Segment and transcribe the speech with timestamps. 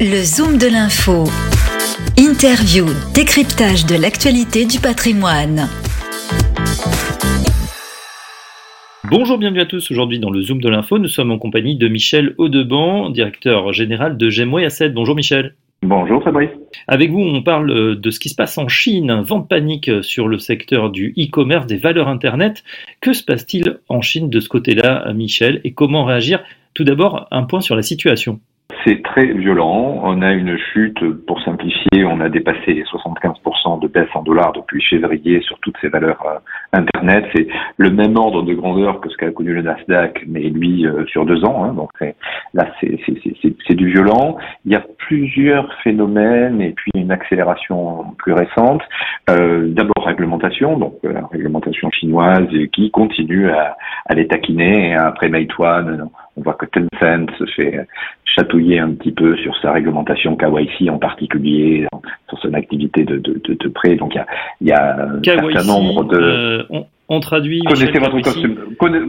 [0.00, 1.24] Le Zoom de l'info.
[2.16, 5.68] Interview, décryptage de l'actualité du patrimoine.
[9.10, 9.90] Bonjour, bienvenue à tous.
[9.90, 14.16] Aujourd'hui dans le Zoom de l'info, nous sommes en compagnie de Michel Audeban, directeur général
[14.16, 14.90] de Gemway Asset.
[14.90, 15.54] Bonjour Michel.
[15.82, 16.50] Bonjour Fabrice.
[16.88, 20.38] Avec vous, on parle de ce qui se passe en Chine, vente panique sur le
[20.38, 22.62] secteur du e-commerce, des valeurs Internet.
[23.00, 26.42] Que se passe-t-il en Chine de ce côté-là, Michel, et comment réagir?
[26.74, 28.40] Tout d'abord, un point sur la situation
[28.84, 30.00] c'est très violent.
[30.02, 34.52] On a une chute, pour simplifier, on a dépassé les 75% de baisse en dollars
[34.52, 36.38] depuis février sur toutes ces valeurs euh,
[36.72, 37.26] Internet.
[37.34, 41.04] C'est le même ordre de grandeur que ce qu'a connu le Nasdaq, mais lui euh,
[41.06, 41.64] sur deux ans.
[41.64, 41.74] Hein.
[41.74, 41.90] Donc
[42.54, 44.36] là, c'est du violent.
[44.64, 48.82] Il y a plusieurs phénomènes et puis une accélération plus récente.
[49.30, 53.76] Euh, D'abord réglementation, donc la réglementation chinoise qui continue à,
[54.14, 54.94] les taquiner.
[54.94, 57.86] Après Meituan, on voit que Tencent se fait
[58.24, 61.86] chatouiller un petit peu sur sa réglementation KYC en particulier,
[62.28, 63.96] sur son activité de, de, de, prêt.
[63.96, 64.26] Donc il y a,
[64.60, 66.16] il y a un certain nombre de...
[66.16, 67.60] Euh, on, traduit...
[67.60, 68.20] Connaissez votre,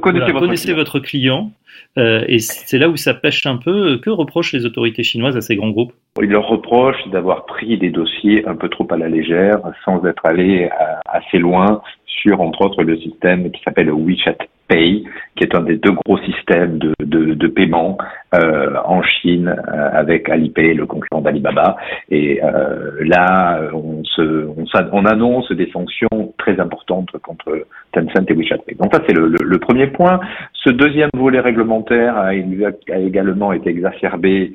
[0.00, 1.52] connaissez, votre, client.
[1.98, 3.98] Euh, et c'est là où ça pêche un peu.
[3.98, 5.92] Que reprochent les autorités chinoises à ces grands groupes?
[6.20, 10.26] Ils leur reprochent d'avoir pris des dossiers un peu trop à la légère, sans être
[10.26, 10.68] allés
[11.06, 14.38] assez loin sur, entre autres, le système qui s'appelle WeChat
[14.72, 15.04] Pay,
[15.36, 17.98] qui est un des deux gros systèmes de, de, paiement
[18.34, 21.76] euh, en Chine euh, avec Alipay, le concurrent d'Alibaba.
[22.10, 28.34] Et euh, là, on, se, on, on, annonce des sanctions très importantes contre Tencent et
[28.34, 28.76] WeChat Pay.
[28.76, 30.20] Donc ça, c'est le, premier point.
[30.54, 34.54] Ce deuxième volet réglementaire a, a également été exacerbé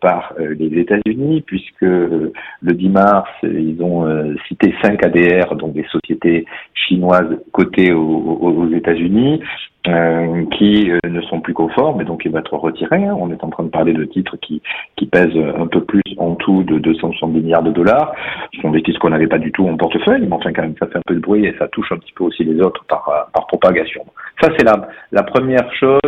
[0.00, 4.06] par les États-Unis, puisque le 10 mars, ils ont
[4.46, 6.46] cité 5 ADR, donc des sociétés
[6.94, 9.40] chinoises cotées aux, aux États-Unis,
[9.86, 13.04] euh, qui euh, ne sont plus conformes et donc ils vont être retirés.
[13.04, 13.14] Hein.
[13.20, 14.62] On est en train de parler de titres qui,
[14.96, 18.14] qui pèsent un peu plus en tout de 270 milliards de dollars.
[18.54, 20.74] Ce sont des titres qu'on n'avait pas du tout en portefeuille, mais enfin quand même
[20.80, 22.82] ça fait un peu de bruit et ça touche un petit peu aussi les autres
[22.86, 24.06] par, euh, par propagation.
[24.40, 26.00] Ça c'est la, la première chose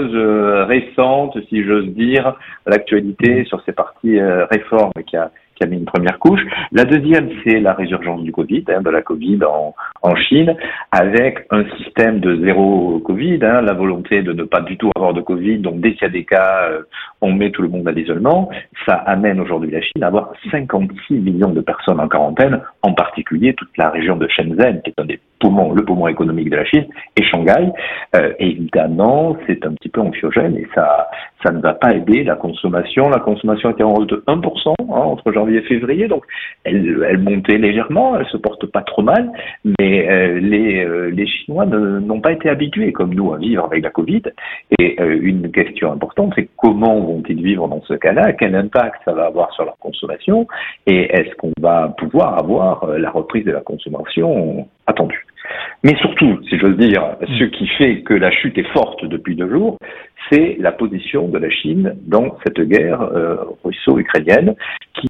[0.67, 2.35] récente, si j'ose dire,
[2.67, 6.41] l'actualité sur ces parties réformes qui a qui a mis une première couche.
[6.73, 10.55] La deuxième, c'est la résurgence du Covid, hein, de la Covid en, en, Chine,
[10.93, 15.15] avec un système de zéro Covid, hein, la volonté de ne pas du tout avoir
[15.15, 15.59] de Covid.
[15.59, 16.83] Donc dès qu'il y a des cas, euh,
[17.21, 18.51] on met tout le monde à l'isolement.
[18.87, 23.55] Ça amène aujourd'hui la Chine à avoir 56 millions de personnes en quarantaine, en particulier
[23.55, 26.65] toute la région de Shenzhen, qui est un des poumons, le poumon économique de la
[26.65, 26.87] Chine,
[27.17, 27.73] et Shanghai.
[28.15, 31.09] Euh, évidemment, c'est un petit peu anxiogène et ça,
[31.45, 33.09] ça ne va pas aider la consommation.
[33.09, 36.25] La consommation était en hausse de 1% hein, entre janvier et février, donc
[36.65, 39.31] elle, elle montait légèrement, elle se porte pas trop mal,
[39.79, 43.83] mais euh, les, euh, les Chinois n'ont pas été habitués comme nous à vivre avec
[43.83, 44.23] la Covid.
[44.79, 48.33] Et euh, une question importante, c'est comment vont-ils vivre dans ce cas-là?
[48.33, 50.47] Quel impact ça va avoir sur leur consommation?
[50.87, 55.26] Et est-ce qu'on va pouvoir avoir la reprise de la consommation attendue?
[55.87, 59.49] Mais surtout, si j'ose dire, ce qui fait que la chute est forte depuis deux
[59.49, 59.79] jours,
[60.29, 64.57] c'est la position de la Chine dans cette guerre euh, russo-ukrainienne.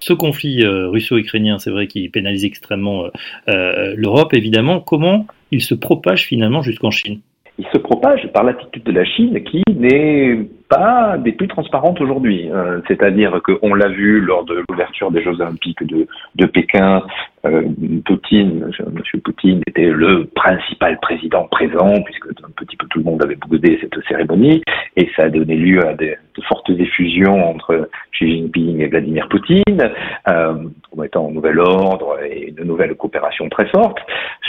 [0.03, 3.05] Ce conflit euh, russo-ukrainien, c'est vrai qu'il pénalise extrêmement
[3.49, 4.79] euh, l'Europe, évidemment.
[4.79, 7.21] Comment il se propage finalement jusqu'en Chine?
[7.57, 12.49] Il se propage par l'attitude de la Chine qui n'est pas des plus transparentes aujourd'hui.
[12.51, 17.03] Euh, c'est-à-dire qu'on l'a vu lors de l'ouverture des Jeux Olympiques de, Pékin,
[17.45, 17.63] euh,
[18.05, 19.21] Poutine, M.
[19.21, 23.77] Poutine était le principal président présent, puisque un petit peu tout le monde avait boudé
[23.81, 24.61] cette cérémonie,
[24.95, 29.27] et ça a donné lieu à des, de fortes effusions entre Xi Jinping et Vladimir
[29.29, 29.91] Poutine,
[30.29, 33.99] euh, promettant un nouvel ordre et de nouvelles coopérations très fortes.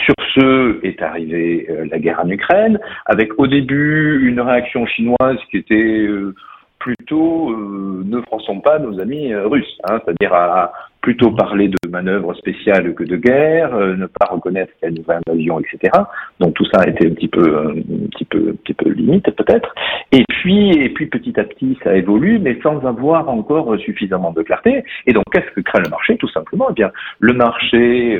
[0.04, 5.38] Sur ce est arrivée euh, la guerre en Ukraine, avec au début une réaction chinoise
[5.50, 6.34] qui était euh,
[6.78, 12.34] plutôt euh, ne fronçons pas nos amis russes, hein, c'est-à-dire à, plutôt parler de manœuvres
[12.34, 15.92] spéciales que de guerre, euh, ne pas reconnaître qu'il y a une vraie invasion, etc.
[16.40, 19.30] Donc tout ça a été un petit peu, un petit peu, un petit peu limite
[19.32, 19.74] peut-être.
[20.12, 24.42] Et puis, et puis petit à petit, ça évolue, mais sans avoir encore suffisamment de
[24.42, 24.84] clarté.
[25.06, 28.18] Et donc, qu'est-ce que crée le marché Tout simplement, eh bien, le marché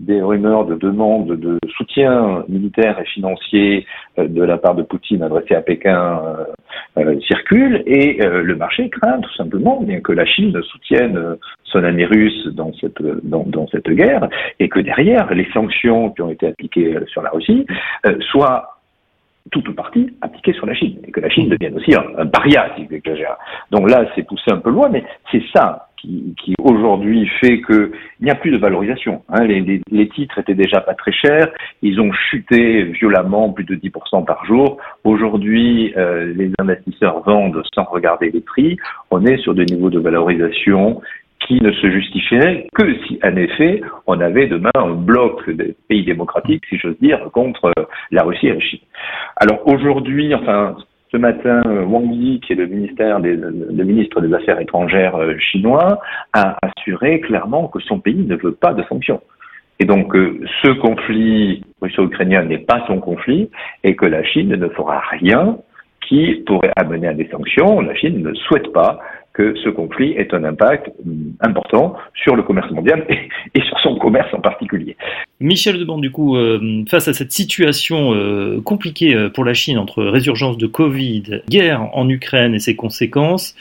[0.00, 3.86] des rumeurs de demande de soutien militaire et financier
[4.18, 6.20] de la part de Poutine adressé à Pékin
[7.26, 11.36] circule et et euh, le marché craint tout simplement bien que la Chine soutienne euh,
[11.64, 12.19] son ami russe
[12.52, 14.28] dans cette, dans, cette guerre
[14.58, 17.66] et que derrière, les sanctions qui ont été appliquées euh, sur la Russie
[18.30, 18.80] soient
[19.50, 22.26] tout ou partie appliquées sur la Chine et que la Chine devienne aussi un, un
[22.26, 22.86] paria, si.
[23.70, 27.90] Donc là, c'est poussé un peu loin, mais c'est ça qui, qui aujourd'hui fait qu'il
[28.20, 29.22] n'y a plus de valorisation.
[29.28, 29.44] Hein.
[29.44, 31.48] Les, les, les, titres étaient déjà pas très chers,
[31.82, 34.78] ils ont chuté violemment, plus de 10% par jour.
[35.04, 38.76] Aujourd'hui, euh, les investisseurs vendent sans regarder les prix.
[39.10, 41.00] On est sur des niveaux de valorisation
[41.50, 46.04] qui ne se justifierait que si, en effet, on avait demain un bloc des pays
[46.04, 47.72] démocratiques, si j'ose dire, contre
[48.12, 48.78] la Russie et la Chine.
[49.34, 50.76] Alors aujourd'hui, enfin,
[51.10, 55.98] ce matin, Wang Yi, qui est le, ministère le ministre des Affaires étrangères euh, chinois,
[56.32, 59.20] a assuré clairement que son pays ne veut pas de sanctions.
[59.80, 63.50] Et donc, euh, ce conflit russo-ukrainien n'est pas son conflit
[63.82, 65.58] et que la Chine ne fera rien
[66.06, 67.80] qui pourrait amener à des sanctions.
[67.80, 69.00] La Chine ne souhaite pas
[69.32, 73.96] que ce conflit ait un impact hum, important sur le commerce mondial et, sur son
[73.96, 74.96] commerce en particulier.
[75.40, 79.78] Michel Deban, du coup, euh, face à cette situation euh, compliquée euh, pour la Chine
[79.78, 83.54] entre résurgence de Covid, guerre en Ukraine et ses conséquences,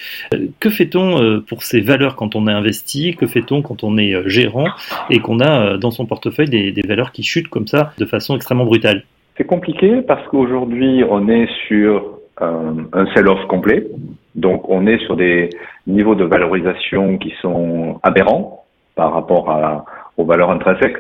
[0.60, 4.68] que fait-on pour ces valeurs quand on est investi Que fait-on quand on est gérant
[5.10, 8.36] et qu'on a dans son portefeuille des, des valeurs qui chutent comme ça de façon
[8.36, 9.04] extrêmement brutale?
[9.38, 13.88] C'est compliqué parce qu'aujourd'hui, on est sur un, sell-off complet.
[14.39, 15.50] Donc on est sur des
[15.86, 18.63] niveaux de valorisation qui sont aberrants
[18.95, 19.45] par rapport
[20.18, 20.97] aux valeurs intrinsèques,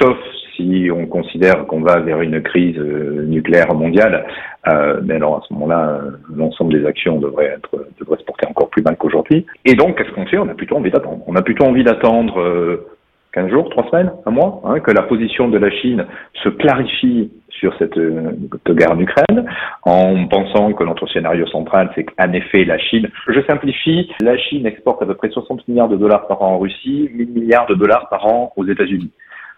[0.00, 0.16] sauf
[0.54, 4.26] si on considère qu'on va vers une crise euh, nucléaire mondiale.
[4.68, 8.68] Euh, mais alors à ce moment-là, euh, l'ensemble des actions devrait être se porter encore
[8.70, 9.46] plus mal qu'aujourd'hui.
[9.64, 10.38] Et donc qu'est-ce qu'on fait?
[10.38, 11.22] On a plutôt envie d'attendre.
[11.26, 12.40] On a plutôt envie d'attendre.
[12.40, 12.86] Euh,
[13.32, 16.06] 15 jours, 3 semaines, un mois, hein, que la position de la Chine
[16.42, 18.32] se clarifie sur cette, euh,
[18.70, 19.46] guerre en Ukraine,
[19.82, 24.66] en pensant que notre scénario central, c'est qu'en effet, la Chine, je simplifie, la Chine
[24.66, 27.74] exporte à peu près 60 milliards de dollars par an en Russie, 1000 milliards de
[27.74, 29.10] dollars par an aux États-Unis.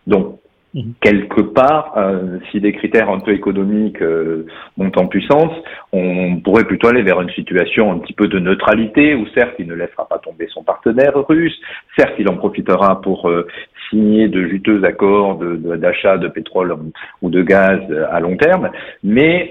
[0.06, 0.38] Donc,
[0.72, 0.94] Mhm.
[1.00, 4.46] Quelque part, euh, si des critères un peu économiques euh,
[4.76, 5.52] montent en puissance,
[5.92, 9.66] on pourrait plutôt aller vers une situation un petit peu de neutralité, où certes il
[9.66, 11.58] ne laissera pas tomber son partenaire russe,
[11.98, 13.48] certes il en profitera pour euh,
[13.90, 16.74] signer de juteux accords d'achat de, pétrole
[17.20, 18.70] ou de gaz à long terme,
[19.04, 19.50] mais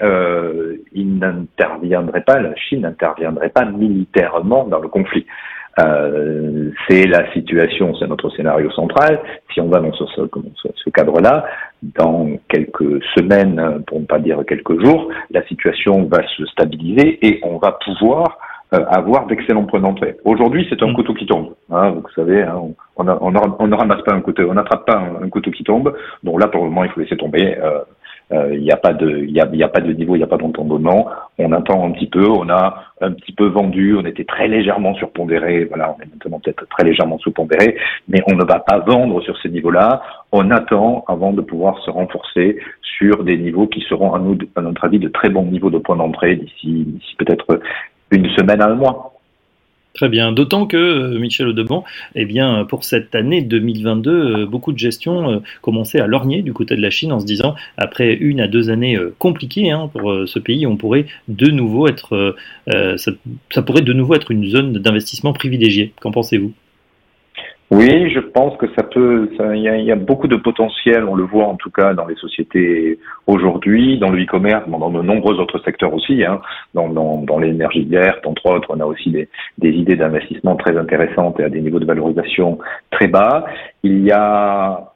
[0.93, 5.25] il n'interviendrait pas, la Chine n'interviendrait pas militairement dans le conflit.
[5.79, 9.19] Euh, c'est la situation, c'est notre scénario central.
[9.53, 11.45] Si on va dans ce, cadre-là,
[11.83, 17.39] dans quelques semaines, pour ne pas dire quelques jours, la situation va se stabiliser et
[17.43, 20.15] on va pouvoir euh, avoir d'excellents points d'entrée.
[20.25, 20.93] Aujourd'hui, c'est un mm.
[20.93, 21.55] couteau qui tombe.
[21.71, 22.61] Hein, vous savez, hein,
[22.97, 25.95] on, on, ne ramasse pas un couteau, on n'attrape pas un, couteau qui tombe.
[26.23, 27.57] Donc là, pour le moment, il faut laisser tomber.
[27.57, 27.79] Euh,
[28.31, 30.19] euh, il n'y a pas de, il y a, y a, pas de niveau, il
[30.19, 31.07] n'y a pas d'entendement.
[31.39, 34.93] On attend un petit peu, on a un petit peu vendu, on était très légèrement
[34.93, 35.65] surpondéré.
[35.65, 37.75] Voilà, on est maintenant peut-être très légèrement sous-pondéré,
[38.07, 40.03] mais on ne va pas vendre sur ces niveaux-là.
[40.31, 44.61] On attend avant de pouvoir se renforcer sur des niveaux qui seront à, nous, à
[44.61, 47.59] notre avis de très bons niveaux de points d'entrée d'ici, d'ici peut-être
[48.11, 49.13] une semaine à un mois.
[49.99, 50.31] Très bien.
[50.31, 51.83] D'autant que, euh, Michel Audebon,
[52.15, 56.53] eh bien, pour cette année 2022, euh, beaucoup de gestions euh, commençaient à lorgner du
[56.53, 60.13] côté de la Chine en se disant, après une à deux années compliquées hein, pour
[60.25, 62.35] ce pays, on pourrait de nouveau être,
[62.67, 65.93] ça pourrait de nouveau être une zone d'investissement privilégiée.
[65.99, 66.53] Qu'en pensez-vous?
[67.71, 69.29] Oui, je pense que ça peut.
[69.53, 72.99] Il y, a beaucoup de potentiel, on le voit en tout cas dans les sociétés
[73.27, 76.41] aujourd'hui, dans le e-commerce, dans de nombreux autres secteurs aussi, hein,
[76.73, 78.69] dans, dans, dans l'énergie verte, entre autres.
[78.71, 79.29] On a aussi des,
[79.59, 82.57] des idées d'investissement très intéressantes et à des niveaux de valorisation
[82.89, 83.45] très bas.
[83.83, 84.93] Il y a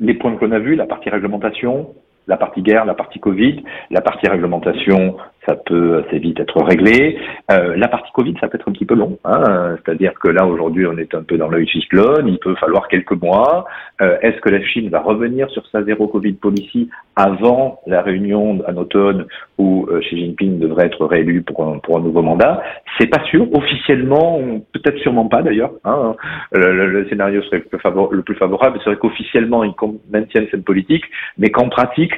[0.00, 1.94] les points qu'on a vus, la partie réglementation,
[2.26, 5.16] la partie guerre, la partie Covid, la partie réglementation,
[5.46, 7.18] ça peut assez vite être réglé.
[7.50, 9.18] Euh, la partie Covid, ça peut être un petit peu long.
[9.24, 12.28] Hein C'est-à-dire que là, aujourd'hui, on est un peu dans l'œil cyclone.
[12.28, 13.64] Il peut falloir quelques mois.
[14.02, 18.60] Euh, Est-ce que la Chine va revenir sur sa zéro Covid policy avant la réunion
[18.66, 19.26] en automne
[19.58, 22.62] où euh, Xi Jinping devrait être réélu pour un, pour un nouveau mandat?
[22.98, 23.46] C'est pas sûr.
[23.54, 24.40] Officiellement,
[24.72, 25.72] peut-être sûrement pas d'ailleurs.
[25.84, 26.14] Hein
[26.52, 29.72] le, le, scénario serait le plus, le plus favorable serait qu'officiellement, ils
[30.12, 31.04] maintiennent cette politique,
[31.38, 32.12] mais qu'en pratique,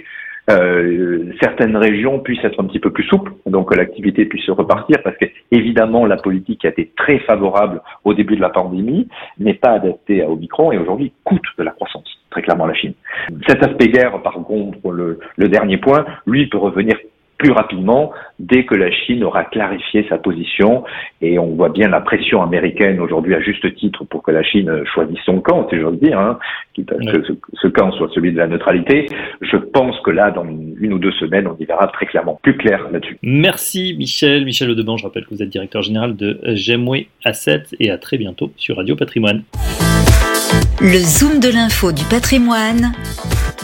[0.51, 4.99] euh, certaines régions puissent être un petit peu plus souples, donc l'activité puisse se repartir,
[5.05, 9.09] parce que évidemment la politique a été très favorable au début de la pandémie,
[9.39, 12.95] n'est pas adaptée à Omicron et aujourd'hui coûte de la croissance, très clairement la Chine.
[13.47, 16.97] Cet aspect guerre, par contre, le, le dernier point, lui peut revenir
[17.43, 20.85] plus rapidement dès que la Chine aura clarifié sa position.
[21.21, 24.85] Et on voit bien la pression américaine aujourd'hui à juste titre pour que la Chine
[24.95, 26.39] choisisse son camp, si j'ose dire, hein,
[26.77, 26.83] que
[27.55, 29.07] ce, camp soit celui de la neutralité.
[29.41, 32.57] Je pense que là, dans une ou deux semaines, on y verra très clairement plus
[32.57, 33.19] clair là-dessus.
[33.23, 34.45] Merci Michel.
[34.45, 38.19] Michel Audeban, je rappelle que vous êtes directeur général de Gemway Asset et à très
[38.19, 39.43] bientôt sur Radio Patrimoine.
[40.81, 42.93] Le Zoom de l'info du patrimoine